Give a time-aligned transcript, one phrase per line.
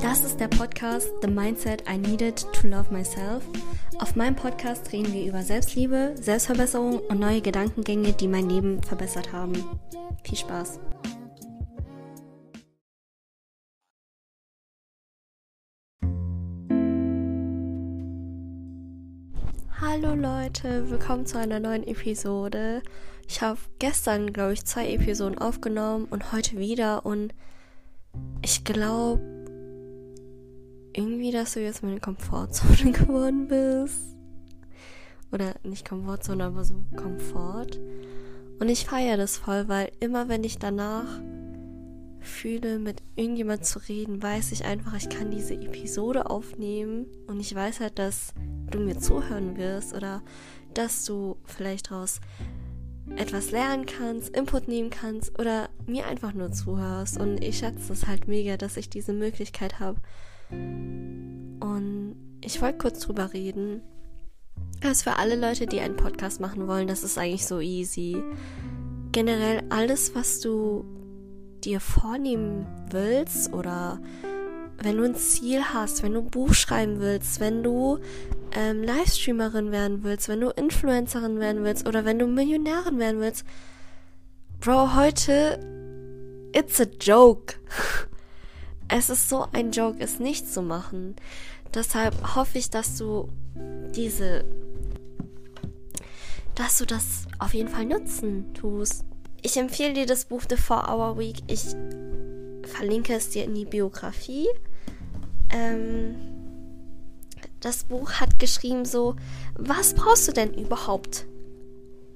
[0.00, 3.44] Das ist der Podcast The Mindset I Needed to Love Myself.
[3.98, 9.30] Auf meinem Podcast reden wir über Selbstliebe, Selbstverbesserung und neue Gedankengänge, die mein Leben verbessert
[9.34, 9.52] haben.
[10.24, 10.80] Viel Spaß!
[19.78, 22.82] Hallo Leute, willkommen zu einer neuen Episode.
[23.32, 27.32] Ich habe gestern, glaube ich, zwei Episoden aufgenommen und heute wieder und
[28.42, 29.22] ich glaube
[30.92, 34.16] irgendwie, dass du jetzt meine Komfortzone geworden bist.
[35.30, 37.78] Oder nicht Komfortzone, aber so Komfort.
[38.58, 41.06] Und ich feiere das voll, weil immer wenn ich danach
[42.18, 47.54] fühle, mit irgendjemand zu reden, weiß ich einfach, ich kann diese Episode aufnehmen und ich
[47.54, 48.34] weiß halt, dass
[48.72, 50.20] du mir zuhören wirst oder
[50.74, 52.20] dass du vielleicht daraus
[53.16, 57.18] etwas lernen kannst, Input nehmen kannst oder mir einfach nur zuhörst.
[57.18, 60.00] Und ich schätze es halt mega, dass ich diese Möglichkeit habe.
[60.50, 63.82] Und ich wollte kurz drüber reden.
[64.82, 68.16] Also für alle Leute, die einen Podcast machen wollen, das ist eigentlich so easy.
[69.12, 70.84] Generell alles, was du
[71.64, 74.00] dir vornehmen willst oder
[74.82, 77.98] wenn du ein Ziel hast, wenn du ein Buch schreiben willst, wenn du
[78.52, 83.44] ähm, Livestreamerin werden willst, wenn du Influencerin werden willst oder wenn du Millionärin werden willst,
[84.60, 85.58] Bro, heute
[86.54, 87.54] it's a joke.
[88.92, 91.14] Es ist so ein Joke, es nicht zu machen.
[91.72, 93.28] Deshalb hoffe ich, dass du
[93.94, 94.44] diese,
[96.56, 99.04] dass du das auf jeden Fall nutzen tust.
[99.42, 101.36] Ich empfehle dir das Buch The 4-Hour Week.
[101.46, 101.66] Ich
[102.66, 104.48] verlinke es dir in die Biografie.
[105.50, 106.16] Ähm,
[107.60, 109.16] das Buch hat geschrieben so,
[109.54, 111.26] was brauchst du denn überhaupt,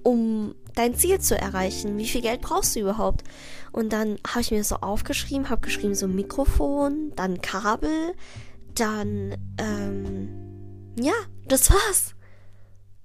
[0.03, 1.99] um dein Ziel zu erreichen?
[1.99, 3.25] Wie viel Geld brauchst du überhaupt?
[3.73, 8.15] Und dann habe ich mir so aufgeschrieben, habe geschrieben so Mikrofon, dann Kabel,
[8.75, 10.29] dann, ähm,
[10.99, 11.15] ja,
[11.47, 12.15] das war's.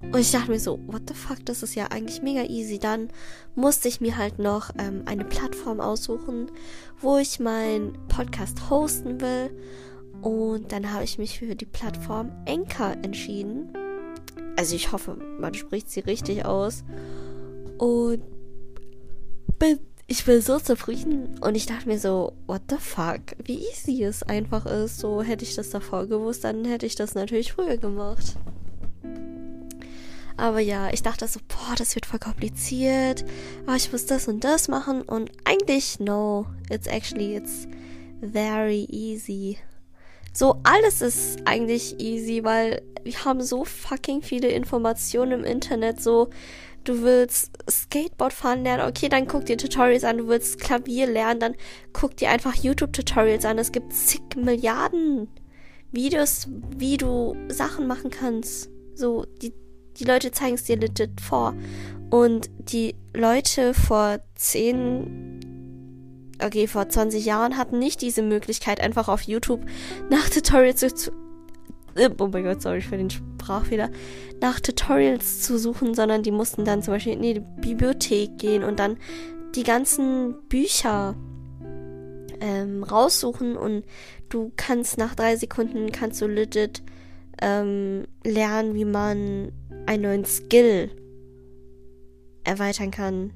[0.02, 2.80] Und ich dachte mir so, what the fuck, das ist ja eigentlich mega easy.
[2.80, 3.10] Dann
[3.56, 6.50] musste ich mir halt noch ähm, eine Plattform aussuchen,
[7.02, 9.52] wo ich meinen Podcast hosten will.
[10.22, 13.74] Und dann habe ich mich für die Plattform Anchor entschieden.
[14.58, 16.84] Also ich hoffe, man spricht sie richtig aus.
[17.78, 18.22] Und
[19.58, 21.40] bin, ich bin so zufrieden.
[21.40, 25.00] Und ich dachte mir so, what the fuck, wie easy es einfach ist.
[25.00, 28.36] So hätte ich das davor gewusst, dann hätte ich das natürlich früher gemacht.
[30.36, 33.26] Aber ja, ich dachte so, boah, das wird voll kompliziert.
[33.68, 35.02] Oh, ich muss das und das machen.
[35.02, 37.68] Und eigentlich, no, it's actually, it's
[38.22, 39.58] very easy.
[40.34, 46.02] So, alles ist eigentlich easy, weil wir haben so fucking viele Informationen im Internet.
[46.02, 46.30] So,
[46.84, 50.18] du willst Skateboard fahren lernen, okay, dann guck dir Tutorials an.
[50.18, 51.56] Du willst Klavier lernen, dann
[51.94, 53.58] guck dir einfach YouTube-Tutorials an.
[53.58, 55.28] Es gibt zig Milliarden
[55.92, 56.48] Videos,
[56.78, 58.70] wie du Sachen machen kannst.
[58.96, 59.54] So, die,
[59.98, 61.56] die Leute zeigen es dir legit vor.
[62.10, 65.40] Und die Leute vor 10,
[66.44, 69.66] okay, vor 20 Jahren hatten nicht diese Möglichkeit, einfach auf YouTube
[70.10, 71.12] nach Tutorials zu,
[71.96, 73.90] äh, oh mein Gott, sorry für den Sprachfehler,
[74.42, 78.80] nach Tutorials zu suchen, sondern die mussten dann zum Beispiel in die Bibliothek gehen und
[78.80, 78.98] dann
[79.56, 81.16] die ganzen Bücher
[82.40, 83.84] ähm, raussuchen und
[84.30, 86.84] du kannst nach drei Sekunden kannst du legit
[87.42, 89.52] ähm, lernen, wie man
[89.86, 90.92] einen neuen Skill
[92.44, 93.34] erweitern kann.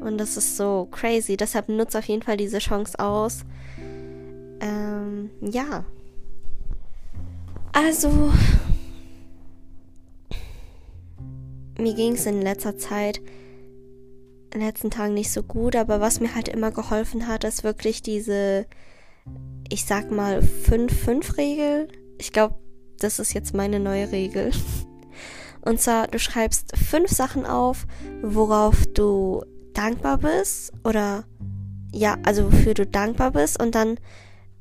[0.00, 1.36] Und das ist so crazy.
[1.36, 3.44] Deshalb nutze auf jeden Fall diese Chance aus.
[4.60, 5.84] Ähm, ja.
[7.72, 8.32] Also,
[11.78, 13.18] mir ging es in letzter Zeit,
[14.52, 17.64] in den letzten Tagen nicht so gut, aber was mir halt immer geholfen hat, ist
[17.64, 18.66] wirklich diese,
[19.68, 21.88] ich sag mal, 5-5-Regel.
[22.18, 22.56] Ich glaube,
[22.98, 24.50] das ist jetzt meine neue Regel.
[25.60, 27.86] Und zwar, du schreibst fünf Sachen auf,
[28.22, 29.44] worauf du
[29.78, 31.24] dankbar bist oder
[31.92, 33.96] ja, also wofür du dankbar bist und dann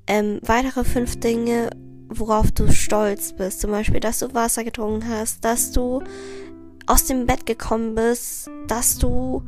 [0.06, 1.72] ähm, weitere fünf Dinge,
[2.08, 3.60] worauf du stolz bist.
[3.60, 6.04] Zum Beispiel, dass du Wasser getrunken hast, dass du
[6.86, 9.44] aus dem Bett gekommen bist, dass du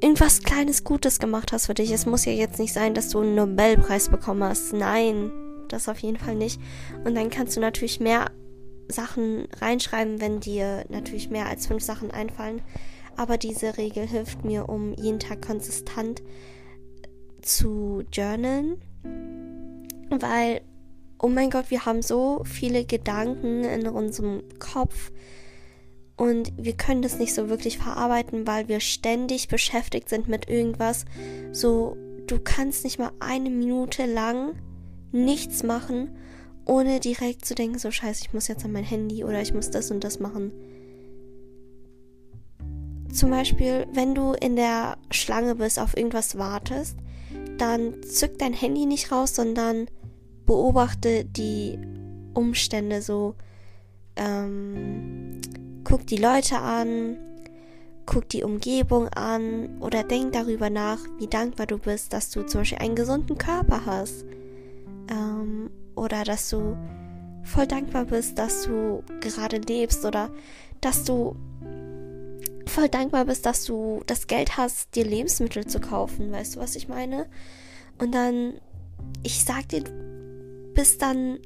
[0.00, 1.90] irgendwas kleines Gutes gemacht hast für dich.
[1.90, 4.72] Es muss ja jetzt nicht sein, dass du einen Nobelpreis bekommen hast.
[4.74, 5.32] Nein,
[5.68, 6.60] das auf jeden Fall nicht.
[7.04, 8.26] Und dann kannst du natürlich mehr
[8.88, 12.60] Sachen reinschreiben, wenn dir natürlich mehr als fünf Sachen einfallen.
[13.16, 16.22] Aber diese Regel hilft mir, um jeden Tag konsistent
[17.42, 18.76] zu journalen.
[20.10, 20.60] Weil,
[21.18, 25.10] oh mein Gott, wir haben so viele Gedanken in unserem Kopf.
[26.16, 31.04] und wir können das nicht so wirklich verarbeiten, weil wir ständig beschäftigt sind mit irgendwas.
[31.52, 31.96] So,
[32.26, 34.54] du kannst nicht mal eine Minute lang
[35.12, 36.16] nichts machen,
[36.64, 39.70] ohne direkt zu denken, so scheiße, ich muss jetzt an mein Handy oder ich muss
[39.70, 40.52] das und das machen.
[43.16, 46.98] Zum Beispiel, wenn du in der Schlange bist, auf irgendwas wartest,
[47.56, 49.86] dann zück dein Handy nicht raus, sondern
[50.44, 51.78] beobachte die
[52.34, 53.34] Umstände so.
[54.16, 55.40] Ähm,
[55.82, 57.16] guck die Leute an,
[58.04, 62.60] guck die Umgebung an oder denk darüber nach, wie dankbar du bist, dass du zum
[62.60, 64.26] Beispiel einen gesunden Körper hast.
[65.08, 66.76] Ähm, oder dass du
[67.44, 70.28] voll dankbar bist, dass du gerade lebst oder
[70.82, 71.34] dass du
[72.76, 76.30] voll dankbar bist, dass du das Geld hast, dir Lebensmittel zu kaufen.
[76.30, 77.26] Weißt du, was ich meine?
[77.98, 78.60] Und dann,
[79.22, 79.82] ich sag dir,
[80.74, 81.38] bist dann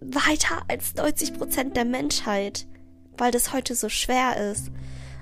[0.00, 2.68] weiter als 90 Prozent der Menschheit,
[3.16, 4.70] weil das heute so schwer ist.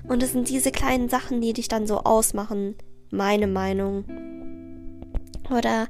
[0.07, 2.75] Und es sind diese kleinen Sachen, die dich dann so ausmachen.
[3.09, 4.05] Meine Meinung.
[5.49, 5.87] Oder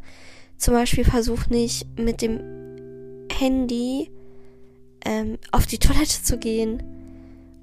[0.57, 4.09] zum Beispiel versuch nicht mit dem Handy
[5.03, 6.81] ähm, auf die Toilette zu gehen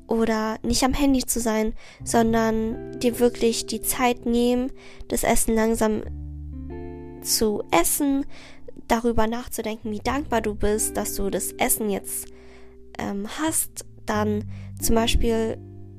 [0.08, 4.72] oder nicht am Handy zu sein, sondern dir wirklich die Zeit nehmen,
[5.08, 6.02] das Essen langsam
[7.22, 8.24] zu essen,
[8.88, 12.26] darüber nachzudenken, wie dankbar du bist, dass du das Essen jetzt
[12.98, 13.84] ähm, hast.
[14.06, 14.44] Dann
[14.80, 15.58] zum Beispiel,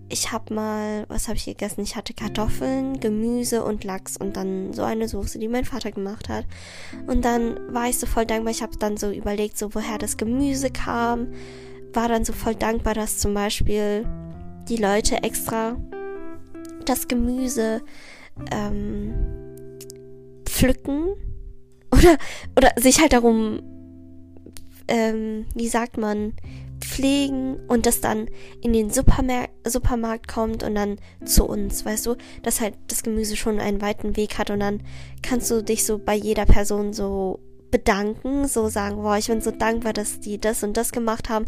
[0.10, 1.82] ich habe mal, was habe ich gegessen?
[1.82, 6.30] Ich hatte Kartoffeln, Gemüse und Lachs und dann so eine Soße, die mein Vater gemacht
[6.30, 6.46] hat.
[7.06, 8.52] Und dann war ich so voll dankbar.
[8.52, 11.28] Ich habe dann so überlegt, so woher das Gemüse kam
[11.94, 14.06] war dann so voll dankbar, dass zum Beispiel
[14.68, 15.78] die Leute extra
[16.86, 17.82] das Gemüse
[18.52, 19.14] ähm,
[20.46, 21.16] pflücken
[21.92, 22.18] oder,
[22.58, 23.62] oder sich halt darum,
[24.88, 26.34] ähm, wie sagt man,
[26.80, 28.28] pflegen und das dann
[28.62, 33.36] in den Supermer Supermarkt kommt und dann zu uns, weißt du, dass halt das Gemüse
[33.36, 34.82] schon einen weiten Weg hat und dann
[35.22, 37.40] kannst du dich so bei jeder Person so
[37.72, 41.46] bedanken, so sagen, boah, ich bin so dankbar, dass die das und das gemacht haben,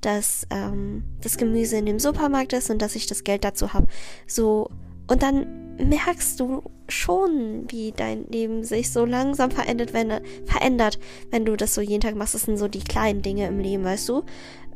[0.00, 3.86] dass ähm, das Gemüse in dem Supermarkt ist und dass ich das Geld dazu habe.
[4.26, 4.70] So,
[5.06, 10.12] und dann merkst du schon, wie dein Leben sich so langsam verändert, wenn,
[10.44, 10.98] verändert,
[11.30, 12.34] wenn du das so jeden Tag machst.
[12.34, 14.24] Das sind so die kleinen Dinge im Leben, weißt du?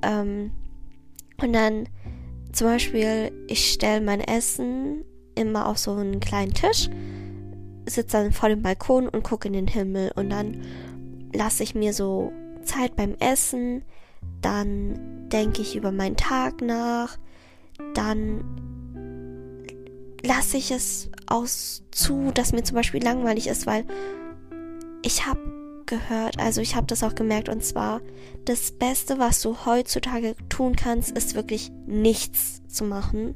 [0.03, 0.53] Ähm,
[1.43, 1.89] und dann
[2.53, 5.05] zum Beispiel, ich stelle mein Essen
[5.35, 6.89] immer auf so einen kleinen Tisch
[7.87, 10.63] sitze dann vor dem Balkon und gucke in den Himmel und dann
[11.33, 12.33] lasse ich mir so
[12.63, 13.83] Zeit beim Essen,
[14.41, 17.19] dann denke ich über meinen Tag nach,
[17.95, 18.45] dann
[20.25, 23.85] lasse ich es aus zu, dass mir zum Beispiel langweilig ist, weil
[25.03, 25.41] ich habe
[25.87, 28.01] gehört, also ich habe das auch gemerkt und zwar
[28.45, 33.35] das Beste, was du heutzutage tun kannst, ist wirklich nichts zu machen.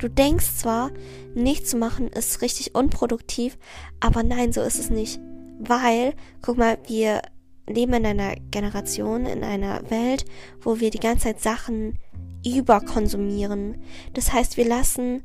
[0.00, 0.90] Du denkst zwar,
[1.34, 3.58] nichts zu machen ist richtig unproduktiv,
[4.00, 5.20] aber nein, so ist es nicht.
[5.58, 7.20] Weil, guck mal, wir
[7.68, 10.24] leben in einer Generation, in einer Welt,
[10.62, 11.98] wo wir die ganze Zeit Sachen
[12.46, 13.76] überkonsumieren.
[14.14, 15.22] Das heißt, wir lassen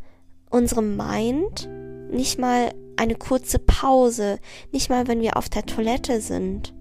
[0.50, 1.70] unserem Mind
[2.12, 4.40] nicht mal eine kurze Pause,
[4.74, 6.74] nicht mal wenn wir auf der Toilette sind.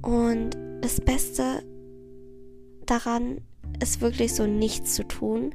[0.00, 0.50] Und
[0.80, 1.64] das Beste
[2.86, 3.40] daran
[3.80, 5.54] ist wirklich so nichts zu tun,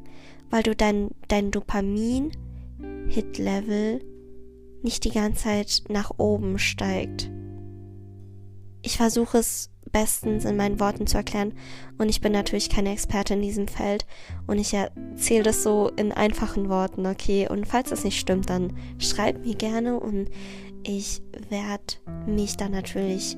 [0.50, 4.02] weil du dein, dein Dopamin-Hit-Level
[4.82, 7.30] nicht die ganze Zeit nach oben steigt.
[8.82, 11.54] Ich versuche es bestens in meinen Worten zu erklären
[11.98, 14.06] und ich bin natürlich keine Experte in diesem Feld
[14.48, 17.48] und ich erzähle das so in einfachen Worten, okay?
[17.50, 20.30] Und falls das nicht stimmt, dann schreib mir gerne und
[20.84, 21.96] ich werde
[22.28, 23.36] mich dann natürlich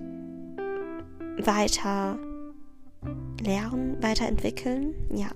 [1.40, 2.20] weiter
[3.42, 4.96] lernen, weiterentwickeln.
[5.14, 5.30] Ja.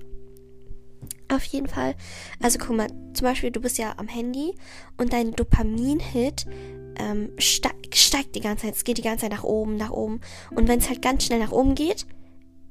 [1.27, 1.95] Auf jeden Fall.
[2.39, 4.55] Also guck mal, zum Beispiel, du bist ja am Handy
[4.98, 6.45] und dein Dopamin-Hit
[6.98, 8.75] ähm, steigt, steigt die ganze Zeit.
[8.75, 10.22] Es geht die ganze Zeit nach oben, nach oben.
[10.51, 12.05] Und wenn es halt ganz schnell nach oben geht,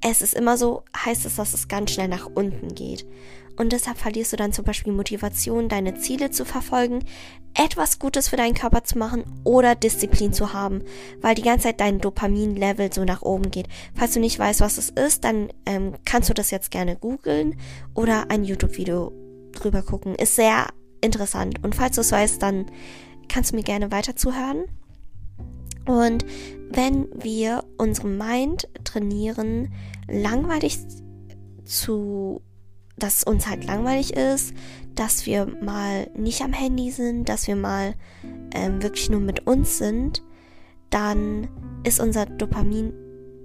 [0.06, 3.06] es ist immer so, heißt es, dass es ganz schnell nach unten geht.
[3.56, 7.04] Und deshalb verlierst du dann zum Beispiel Motivation, deine Ziele zu verfolgen,
[7.54, 10.82] etwas Gutes für deinen Körper zu machen oder Disziplin zu haben,
[11.20, 13.68] weil die ganze Zeit dein Dopamin-Level so nach oben geht.
[13.94, 17.56] Falls du nicht weißt, was es ist, dann ähm, kannst du das jetzt gerne googeln
[17.94, 19.12] oder ein YouTube-Video
[19.52, 20.16] drüber gucken.
[20.16, 20.66] Ist sehr
[21.00, 21.62] interessant.
[21.62, 22.66] Und falls du es weißt, dann
[23.28, 24.64] kannst du mir gerne weiter zuhören.
[25.86, 26.24] Und
[26.70, 29.72] wenn wir unseren Mind trainieren,
[30.08, 30.78] langweilig
[31.64, 32.42] zu
[32.96, 34.54] dass uns halt langweilig ist,
[34.94, 37.94] dass wir mal nicht am Handy sind, dass wir mal
[38.52, 40.22] ähm, wirklich nur mit uns sind,
[40.90, 41.48] dann
[41.82, 42.92] ist unser Dopamin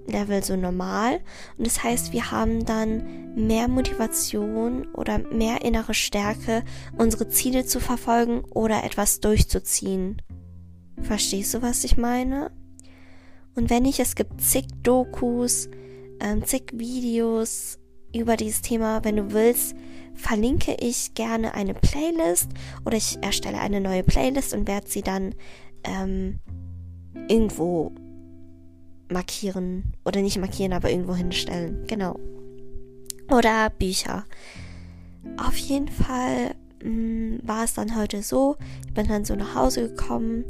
[0.06, 1.20] Level so normal.
[1.56, 6.64] Und das heißt, wir haben dann mehr Motivation oder mehr innere Stärke,
[6.96, 10.20] unsere Ziele zu verfolgen oder etwas durchzuziehen.
[11.02, 12.50] Verstehst du, was ich meine?
[13.54, 15.68] Und wenn nicht, es gibt zig Dokus,
[16.20, 17.79] ähm, zig Videos
[18.14, 19.04] über dieses Thema.
[19.04, 19.74] Wenn du willst,
[20.14, 22.50] verlinke ich gerne eine Playlist
[22.84, 25.34] oder ich erstelle eine neue Playlist und werde sie dann
[25.84, 26.40] ähm,
[27.28, 27.92] irgendwo
[29.10, 31.84] markieren oder nicht markieren, aber irgendwo hinstellen.
[31.86, 32.18] Genau.
[33.30, 34.24] Oder Bücher.
[35.36, 39.54] Auf jeden Fall mh, mm, war es dann heute so, ich bin dann so nach
[39.54, 40.44] Hause gekommen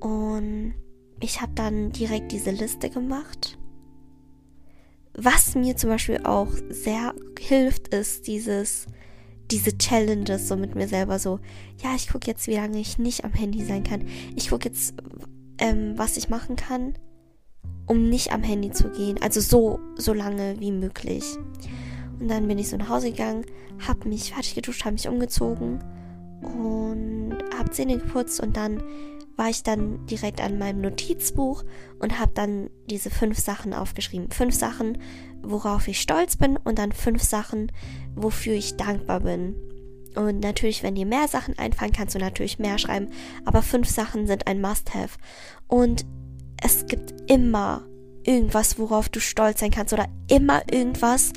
[0.00, 0.74] und
[1.20, 3.58] ich habe dann direkt diese Liste gemacht.
[5.22, 8.86] Was mir zum Beispiel auch sehr hilft, ist dieses,
[9.50, 11.40] diese Challenges so mit mir selber so,
[11.82, 14.06] ja, ich gucke jetzt, wie lange ich nicht am Handy sein kann.
[14.34, 14.94] Ich gucke jetzt,
[15.58, 16.94] ähm, was ich machen kann,
[17.86, 19.18] um nicht am Handy zu gehen.
[19.20, 21.24] Also so, so lange wie möglich.
[22.18, 23.44] Und dann bin ich so nach Hause gegangen,
[23.86, 25.84] habe mich fertig geduscht, habe mich umgezogen
[26.40, 28.82] und habe Zähne geputzt und dann
[29.40, 31.64] war ich dann direkt an meinem Notizbuch
[31.98, 34.30] und habe dann diese fünf Sachen aufgeschrieben.
[34.30, 34.98] Fünf Sachen,
[35.40, 37.72] worauf ich stolz bin und dann fünf Sachen,
[38.14, 39.56] wofür ich dankbar bin.
[40.14, 43.08] Und natürlich, wenn dir mehr Sachen einfallen, kannst du natürlich mehr schreiben,
[43.46, 45.16] aber fünf Sachen sind ein Must-Have.
[45.68, 46.04] Und
[46.62, 47.88] es gibt immer
[48.24, 51.32] irgendwas, worauf du stolz sein kannst oder immer irgendwas,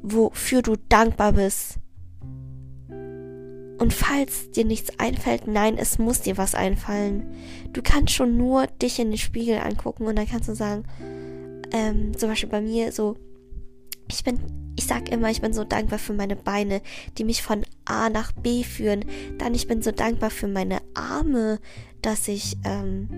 [0.00, 1.80] wofür du dankbar bist.
[3.78, 7.24] Und falls dir nichts einfällt, nein, es muss dir was einfallen.
[7.72, 10.84] Du kannst schon nur dich in den Spiegel angucken und dann kannst du sagen,
[11.72, 13.16] ähm, zum Beispiel bei mir so,
[14.10, 14.40] ich bin,
[14.76, 16.80] ich sag immer, ich bin so dankbar für meine Beine,
[17.18, 19.04] die mich von A nach B führen.
[19.38, 21.60] Dann ich bin so dankbar für meine Arme,
[22.02, 23.08] dass ich, ähm,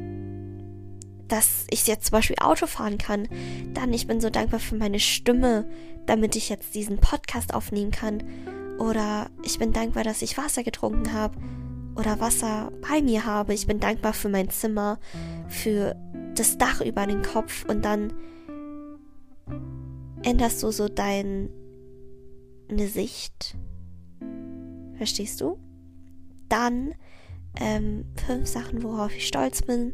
[1.29, 3.29] dass ich jetzt zum Beispiel Auto fahren kann.
[3.73, 5.71] Dann ich bin so dankbar für meine Stimme,
[6.07, 8.25] damit ich jetzt diesen Podcast aufnehmen kann.
[8.81, 11.37] Oder ich bin dankbar, dass ich Wasser getrunken habe
[11.97, 13.53] oder Wasser bei mir habe.
[13.53, 14.99] Ich bin dankbar für mein Zimmer,
[15.49, 15.97] für
[16.35, 18.15] das Dach über den Kopf und dann
[20.23, 21.51] änderst du so deine
[22.79, 23.55] Sicht.
[24.97, 25.59] Verstehst du?
[26.49, 26.95] Dann
[27.61, 29.93] ähm, fünf Sachen, worauf ich stolz bin.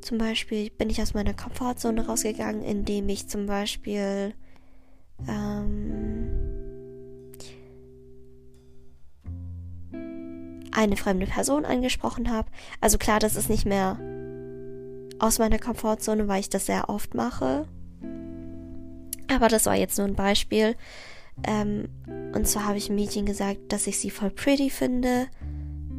[0.00, 4.34] Zum Beispiel bin ich aus meiner Komfortzone rausgegangen, indem ich zum Beispiel
[5.28, 6.33] ähm,
[10.74, 12.50] eine fremde Person angesprochen habe.
[12.80, 13.98] Also klar, das ist nicht mehr
[15.18, 17.66] aus meiner Komfortzone, weil ich das sehr oft mache.
[19.28, 20.76] Aber das war jetzt nur ein Beispiel.
[21.46, 21.88] Ähm,
[22.34, 25.26] und zwar habe ich einem Mädchen gesagt, dass ich sie voll pretty finde.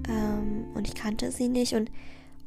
[0.07, 1.73] Ähm, und ich kannte sie nicht.
[1.73, 1.89] Und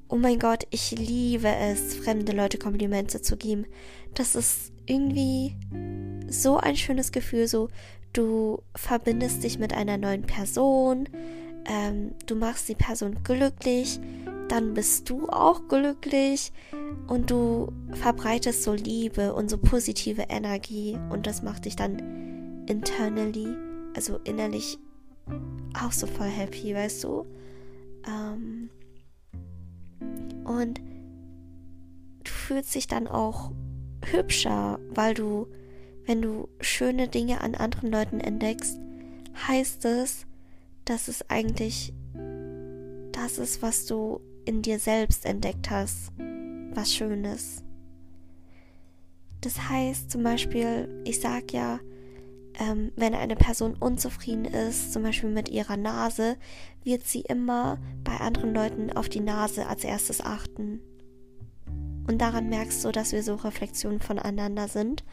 [0.08, 3.66] oh mein Gott, ich liebe es, fremde Leute Komplimente zu geben.
[4.14, 5.56] Das ist irgendwie
[6.28, 7.48] so ein schönes Gefühl.
[7.48, 7.68] So,
[8.12, 11.08] du verbindest dich mit einer neuen Person
[11.66, 14.00] ähm, du machst die Person glücklich,
[14.48, 16.52] dann bist du auch glücklich
[17.06, 23.54] und du verbreitest so Liebe und so positive Energie und das macht dich dann internally,
[23.94, 24.78] also innerlich
[25.82, 27.26] auch so voll happy, weißt du?
[28.06, 28.70] Ähm,
[30.44, 30.80] und
[32.24, 33.52] du fühlst dich dann auch
[34.04, 35.48] hübscher, weil du,
[36.06, 38.78] wenn du schöne Dinge an anderen Leuten entdeckst,
[39.46, 40.26] heißt es,
[40.88, 41.92] dass es eigentlich
[43.12, 46.12] das ist, was du in dir selbst entdeckt hast,
[46.72, 47.62] was Schönes.
[49.42, 51.80] Das heißt zum Beispiel, ich sag ja,
[52.58, 56.36] ähm, wenn eine Person unzufrieden ist, zum Beispiel mit ihrer Nase,
[56.84, 60.80] wird sie immer bei anderen Leuten auf die Nase als erstes achten.
[62.08, 65.04] Und daran merkst du, dass wir so Reflexionen voneinander sind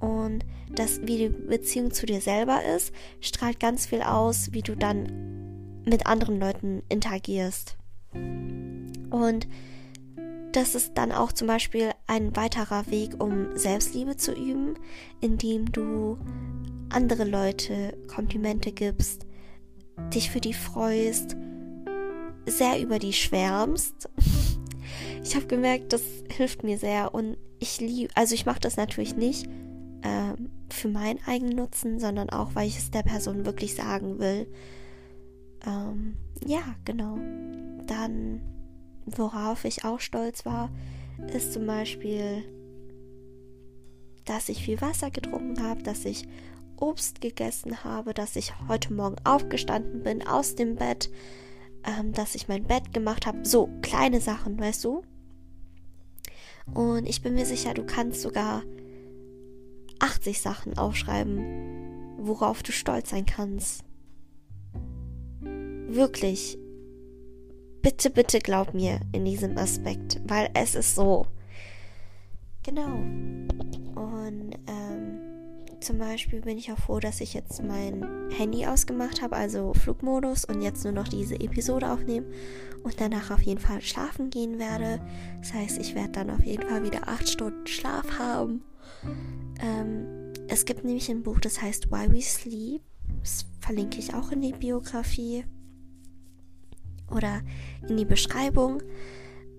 [0.00, 4.76] und das, wie die Beziehung zu dir selber ist, strahlt ganz viel aus, wie du
[4.76, 7.76] dann mit anderen Leuten interagierst.
[8.12, 9.48] Und
[10.52, 14.74] das ist dann auch zum Beispiel ein weiterer Weg, um Selbstliebe zu üben,
[15.20, 16.18] indem du
[16.88, 19.26] andere Leute Komplimente gibst,
[20.12, 21.36] dich für die freust,
[22.46, 24.08] sehr über die schwärmst.
[25.22, 29.14] Ich habe gemerkt, das hilft mir sehr und ich liebe, also ich mache das natürlich
[29.14, 29.46] nicht,
[30.02, 30.34] äh,
[30.72, 34.46] für meinen eigenen Nutzen, sondern auch, weil ich es der Person wirklich sagen will.
[35.66, 37.18] Ähm, ja, genau.
[37.86, 38.40] Dann,
[39.06, 40.70] worauf ich auch stolz war,
[41.34, 42.44] ist zum Beispiel,
[44.24, 46.26] dass ich viel Wasser getrunken habe, dass ich
[46.76, 51.10] Obst gegessen habe, dass ich heute Morgen aufgestanden bin aus dem Bett,
[51.84, 53.44] ähm, dass ich mein Bett gemacht habe.
[53.44, 55.02] So kleine Sachen, weißt du?
[56.72, 58.62] Und ich bin mir sicher, du kannst sogar
[60.20, 63.82] 80 Sachen aufschreiben, worauf du stolz sein kannst.
[65.88, 66.58] Wirklich.
[67.80, 71.26] Bitte, bitte glaub mir in diesem Aspekt, weil es ist so.
[72.62, 72.96] Genau.
[73.94, 75.20] Und ähm,
[75.80, 80.44] zum Beispiel bin ich auch froh, dass ich jetzt mein Handy ausgemacht habe, also Flugmodus
[80.44, 82.26] und jetzt nur noch diese Episode aufnehmen
[82.82, 85.00] und danach auf jeden Fall schlafen gehen werde.
[85.40, 88.62] Das heißt, ich werde dann auf jeden Fall wieder acht Stunden Schlaf haben.
[89.60, 92.82] Ähm, es gibt nämlich ein Buch, das heißt Why We Sleep.
[93.20, 95.44] Das verlinke ich auch in die Biografie
[97.10, 97.42] oder
[97.88, 98.82] in die Beschreibung.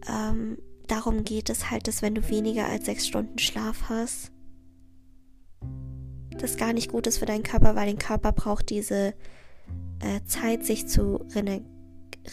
[0.10, 0.58] Ähm,
[0.88, 4.32] darum geht es halt, dass wenn du weniger als sechs Stunden Schlaf hast,
[6.38, 9.14] das gar nicht gut ist für deinen Körper, weil dein Körper braucht diese
[10.00, 11.26] äh, Zeit, sich zu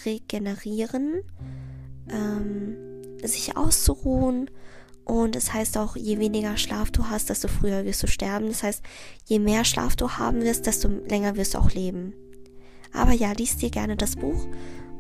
[0.05, 1.23] regenerieren,
[2.09, 2.77] ähm,
[3.23, 4.51] sich auszuruhen.
[5.09, 8.49] Und es heißt auch, je weniger Schlaf du hast, desto früher wirst du sterben.
[8.49, 8.85] Das heißt,
[9.25, 12.13] je mehr Schlaf du haben wirst, desto länger wirst du auch leben.
[12.93, 14.47] Aber ja, liest dir gerne das Buch.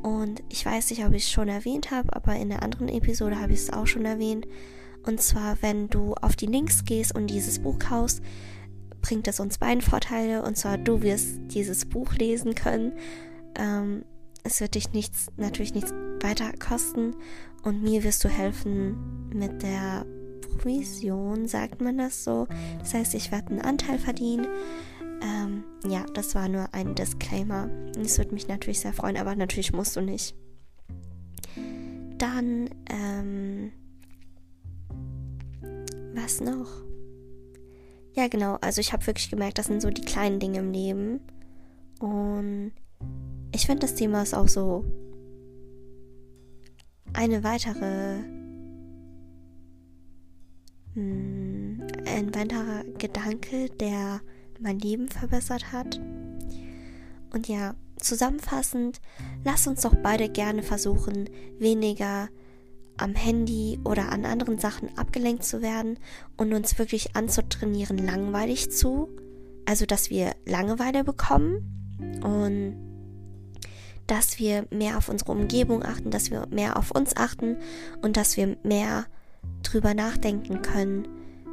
[0.03, 3.39] Und ich weiß nicht, ob ich es schon erwähnt habe, aber in der anderen Episode
[3.39, 4.47] habe ich es auch schon erwähnt.
[5.05, 8.23] Und zwar, wenn du auf die Links gehst und dieses Buch kaufst,
[9.03, 10.43] bringt es uns beiden Vorteile.
[10.43, 12.95] Und zwar, du wirst dieses Buch lesen können.
[13.59, 14.07] Ähm,
[14.43, 17.15] es wird dich nichts, natürlich nichts weiter kosten.
[17.63, 20.07] Und mir wirst du helfen mit der
[20.41, 22.47] Provision, sagt man das so.
[22.79, 24.47] Das heißt, ich werde einen Anteil verdienen.
[25.23, 27.69] Ähm, ja, das war nur ein Disclaimer.
[28.01, 30.35] Es würde mich natürlich sehr freuen, aber natürlich musst du nicht.
[32.19, 33.73] Dann, ähm,
[36.15, 36.69] was noch?
[38.15, 38.59] Ja, genau.
[38.61, 41.21] Also ich habe wirklich gemerkt, das sind so die kleinen Dinge im Leben.
[42.01, 42.73] Und
[43.55, 44.85] ich finde, das Thema ist auch so
[47.13, 48.19] eine weitere,
[50.95, 54.21] hm, ein weiterer Gedanke, der
[54.61, 56.01] mein Leben verbessert hat.
[57.31, 59.01] Und ja, zusammenfassend,
[59.45, 62.29] lass uns doch beide gerne versuchen, weniger
[62.97, 65.99] am Handy oder an anderen Sachen abgelenkt zu werden
[66.37, 69.09] und uns wirklich anzutrainieren, langweilig zu.
[69.67, 72.88] Also, dass wir Langeweile bekommen und
[74.09, 77.57] dass wir mehr auf unsere Umgebung achten, dass wir mehr auf uns achten
[78.03, 79.07] und dass wir mehr
[79.63, 81.07] drüber nachdenken können,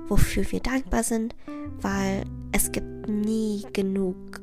[0.07, 1.35] wofür wir dankbar sind,
[1.81, 4.41] weil es gibt nie genug,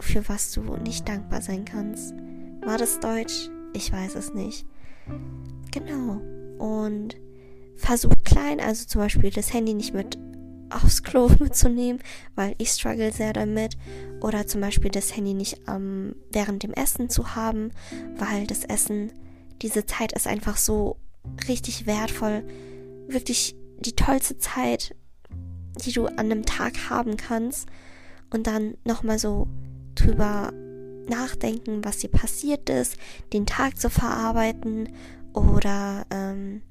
[0.00, 2.14] für was du nicht dankbar sein kannst.
[2.62, 3.50] War das Deutsch?
[3.72, 4.66] Ich weiß es nicht.
[5.70, 6.20] Genau
[6.60, 7.16] und
[7.76, 10.18] versuch klein, also zum Beispiel das Handy nicht mit
[10.70, 12.02] aufs Klo mitzunehmen,
[12.34, 13.76] weil ich struggle sehr damit.
[14.20, 17.70] Oder zum Beispiel das Handy nicht ähm, während dem Essen zu haben,
[18.16, 19.12] weil das Essen,
[19.62, 20.96] diese Zeit ist einfach so
[21.48, 22.44] richtig wertvoll.
[23.08, 24.94] Wirklich die tollste Zeit,
[25.84, 27.68] die du an einem Tag haben kannst.
[28.32, 29.48] Und dann nochmal so
[29.96, 30.52] drüber
[31.08, 32.96] nachdenken, was dir passiert ist,
[33.32, 34.88] den Tag zu verarbeiten
[35.32, 36.62] oder ähm,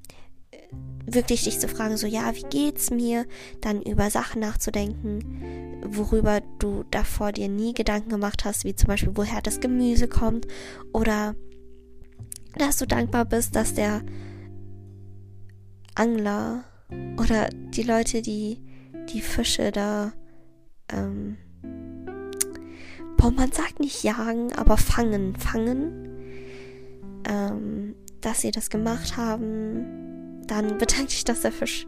[1.06, 3.26] wirklich dich zu fragen, so ja, wie geht's mir?
[3.62, 9.12] Dann über Sachen nachzudenken, worüber du davor dir nie Gedanken gemacht hast, wie zum Beispiel,
[9.16, 10.48] woher das Gemüse kommt
[10.94, 11.36] oder
[12.58, 14.02] dass du dankbar bist, dass der
[15.96, 16.64] Angler
[17.18, 18.62] oder die Leute, die
[19.10, 20.14] die Fische da,
[20.92, 21.38] ähm,
[23.18, 26.10] boah, man sagt nicht jagen, aber fangen, fangen,
[27.28, 30.09] ähm, dass sie das gemacht haben.
[30.50, 31.86] Dann bedanke ich, dass der Fisch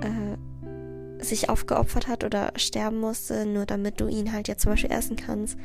[0.00, 4.92] äh, sich aufgeopfert hat oder sterben musste, nur damit du ihn halt jetzt zum Beispiel
[4.92, 5.58] essen kannst.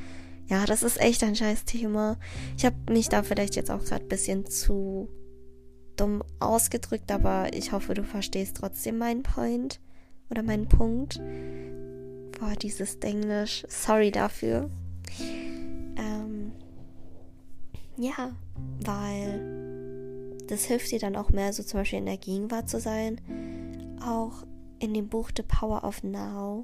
[0.48, 2.18] Ja, das ist echt ein scheiß Thema.
[2.58, 5.10] Ich habe mich da vielleicht jetzt auch gerade ein bisschen zu
[5.96, 9.80] dumm ausgedrückt, aber ich hoffe, du verstehst trotzdem meinen Point
[10.32, 11.22] oder meinen Punkt.
[12.40, 13.64] Boah, dieses Englisch.
[13.68, 14.72] Sorry dafür.
[15.20, 16.52] Ähm,
[17.98, 18.32] ja,
[18.86, 19.59] weil
[20.50, 23.22] das hilft dir dann auch mehr, so zum Beispiel in der Gegenwart zu sein.
[24.04, 24.46] Auch
[24.80, 26.64] in dem Buch The Power of Now.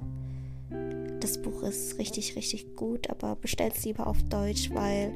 [1.20, 5.12] Das Buch ist richtig, richtig gut, aber bestell's lieber auf Deutsch, weil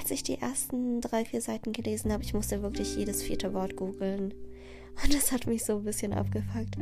[0.00, 3.76] als ich die ersten drei, vier Seiten gelesen habe, ich musste wirklich jedes vierte Wort
[3.76, 4.32] googeln.
[5.02, 6.76] Und das hat mich so ein bisschen abgefuckt.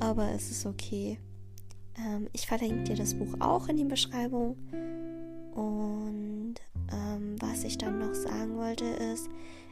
[0.00, 1.18] Aber es ist okay.
[1.98, 4.56] Ähm, ich verlinke dir das Buch auch in die Beschreibung.
[5.54, 6.56] Und
[6.92, 9.28] ähm, was ich dann noch sagen wollte ist,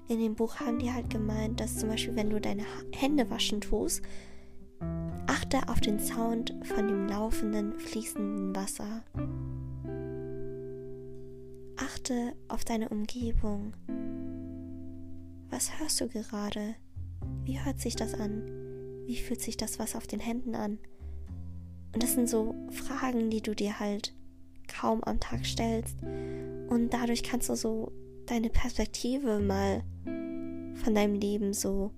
[0.08, 3.60] in dem Buch haben die halt gemeint, dass zum Beispiel, wenn du deine Hände waschen
[3.60, 4.02] tust,
[5.26, 9.04] achte auf den Sound von dem laufenden, fließenden Wasser.
[11.76, 13.72] Achte auf deine Umgebung.
[15.50, 16.74] Was hörst du gerade?
[17.44, 18.44] Wie hört sich das an?
[19.06, 20.78] Wie fühlt sich das Wasser auf den Händen an?
[21.94, 24.14] Und das sind so Fragen, die du dir halt
[24.68, 25.96] kaum am Tag stellst.
[26.02, 27.92] Und dadurch kannst du so
[28.26, 29.84] deine Perspektive mal
[30.74, 31.92] von deinem Leben so,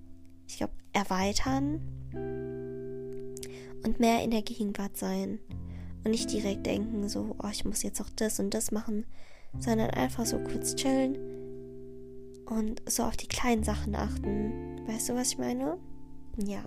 [0.47, 1.81] ich glaube, erweitern
[3.83, 5.39] und mehr in der Gegenwart sein.
[6.03, 9.05] Und nicht direkt denken, so, oh, ich muss jetzt auch das und das machen,
[9.59, 11.17] sondern einfach so kurz chillen
[12.45, 14.87] und so auf die kleinen Sachen achten.
[14.87, 15.77] Weißt du, was ich meine?
[16.37, 16.63] Ja.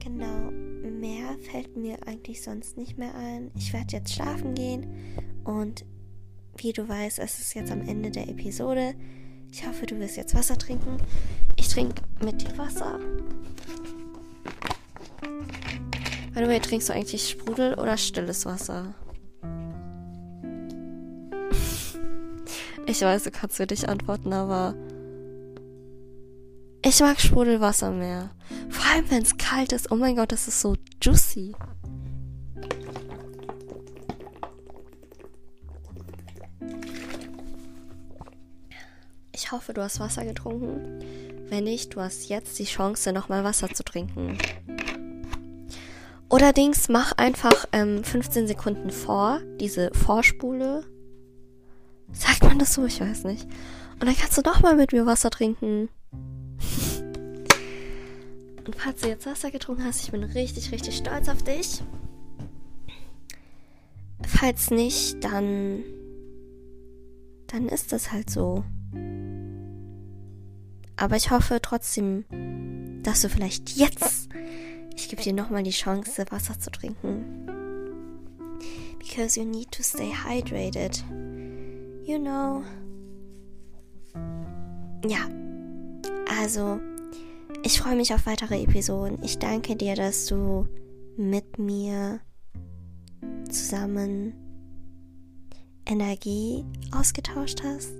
[0.00, 0.50] Genau.
[0.50, 3.50] Mehr fällt mir eigentlich sonst nicht mehr ein.
[3.56, 4.86] Ich werde jetzt schlafen gehen
[5.44, 5.84] und
[6.56, 8.94] wie du weißt, es ist jetzt am Ende der Episode.
[9.56, 10.96] Ich hoffe, du wirst jetzt Wasser trinken.
[11.54, 12.98] Ich trinke mit dir Wasser.
[16.34, 18.96] By the trinkst du eigentlich Sprudel oder stilles Wasser?
[22.86, 24.74] Ich weiß, du kannst für dich antworten, aber
[26.84, 28.30] ich mag Sprudelwasser mehr.
[28.70, 29.92] Vor allem, wenn es kalt ist.
[29.92, 31.54] Oh mein Gott, das ist so juicy.
[39.44, 41.04] Ich hoffe, du hast Wasser getrunken.
[41.50, 44.38] Wenn nicht, du hast jetzt die Chance, nochmal Wasser zu trinken.
[46.30, 50.84] Allerdings mach einfach ähm, 15 Sekunden vor, diese Vorspule.
[52.10, 52.86] Sagt man das so?
[52.86, 53.44] Ich weiß nicht.
[54.00, 55.90] Und dann kannst du nochmal mit mir Wasser trinken.
[58.64, 61.82] Und falls du jetzt Wasser getrunken hast, ich bin richtig, richtig stolz auf dich.
[64.26, 65.84] Falls nicht, dann.
[67.48, 68.64] Dann ist das halt so.
[70.96, 72.24] Aber ich hoffe trotzdem,
[73.02, 74.28] dass du vielleicht jetzt
[74.96, 77.46] ich gebe dir nochmal die Chance, Wasser zu trinken.
[78.98, 81.04] Because you need to stay hydrated.
[82.04, 82.62] You know.
[85.06, 85.28] Ja.
[86.40, 86.80] Also,
[87.62, 89.22] ich freue mich auf weitere Episoden.
[89.22, 90.68] Ich danke dir, dass du
[91.16, 92.20] mit mir
[93.50, 94.34] zusammen
[95.86, 97.92] Energie ausgetauscht hast.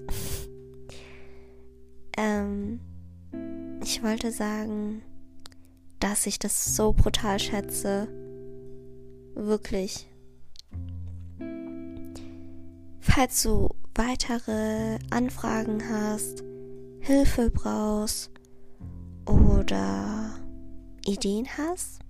[2.17, 2.81] Ähm,
[3.83, 5.03] ich wollte sagen,
[6.01, 8.09] dass ich das so brutal schätze.
[9.35, 10.09] Wirklich.
[13.01, 16.43] Falls du weitere Anfragen hast,
[17.01, 18.31] Hilfe brauchst
[19.27, 20.35] oder
[21.07, 22.01] Ideen hast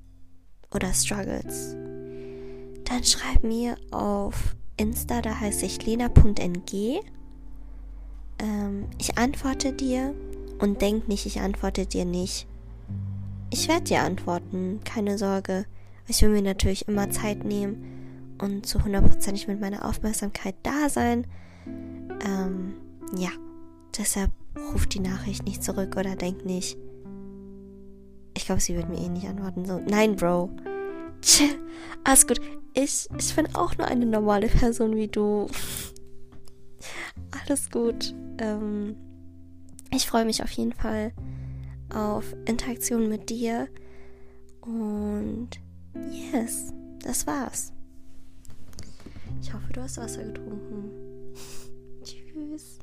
[0.74, 1.76] oder Struggles,
[2.84, 7.00] dann schreib mir auf Insta, da heiße ich lena.ng.
[8.38, 10.14] Ähm, ich antworte dir
[10.58, 12.46] und denk nicht, ich antworte dir nicht.
[13.50, 15.66] Ich werde dir antworten, keine Sorge.
[16.08, 21.26] Ich will mir natürlich immer Zeit nehmen und zu hundertprozentig mit meiner Aufmerksamkeit da sein.
[22.24, 22.74] Ähm,
[23.16, 23.30] ja,
[23.96, 24.30] deshalb
[24.72, 26.76] ruft die Nachricht nicht zurück oder denk nicht.
[28.36, 29.64] Ich glaube, sie wird mir eh nicht antworten.
[29.64, 30.50] So, nein, Bro.
[31.22, 31.54] Chill.
[32.02, 32.40] Alles gut.
[32.74, 35.46] Ich, ich bin auch nur eine normale Person wie du.
[37.46, 38.14] Alles gut.
[38.38, 38.96] Ähm,
[39.90, 41.12] ich freue mich auf jeden Fall
[41.92, 43.68] auf Interaktion mit dir.
[44.60, 45.50] Und
[46.10, 47.72] yes, das war's.
[49.40, 50.90] Ich hoffe, du hast Wasser getrunken.
[52.02, 52.78] Tschüss.